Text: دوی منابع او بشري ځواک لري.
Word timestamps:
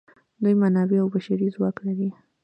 دوی 0.41 0.55
منابع 0.61 0.97
او 1.03 1.07
بشري 1.15 1.47
ځواک 1.55 1.77
لري. 1.87 2.09